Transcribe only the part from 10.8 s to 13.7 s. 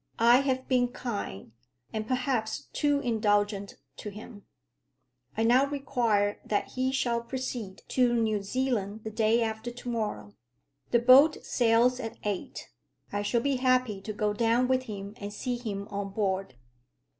The boat sails at eight. I shall be